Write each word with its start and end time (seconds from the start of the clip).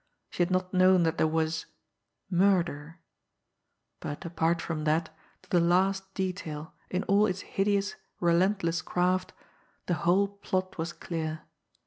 She 0.31 0.41
had 0.41 0.49
not 0.49 0.73
known 0.73 1.03
that 1.03 1.19
there 1.19 1.27
was 1.27 1.67
murder. 2.27 2.97
But 3.99 4.25
apart 4.25 4.59
from 4.59 4.83
that, 4.85 5.15
to 5.43 5.49
the 5.51 5.59
last 5.59 6.11
detail, 6.15 6.73
in 6.89 7.03
all 7.03 7.27
its 7.27 7.41
hideous, 7.41 7.93
relentless 8.19 8.81
craft, 8.81 9.31
the 9.85 9.93
whole 10.01 10.27
plot 10.27 10.79
was 10.79 10.91
clear. 10.91 11.41